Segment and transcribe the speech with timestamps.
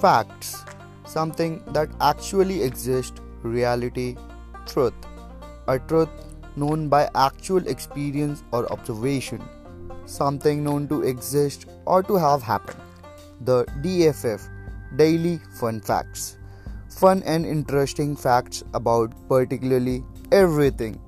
[0.00, 0.64] Facts
[1.08, 4.16] something that actually exists, reality,
[4.66, 4.94] truth.
[5.66, 6.08] A truth
[6.56, 9.42] known by actual experience or observation,
[10.06, 12.80] something known to exist or to have happened.
[13.40, 14.48] The DFF
[14.96, 16.36] Daily Fun Facts.
[16.88, 21.00] Fun and interesting facts about particularly everything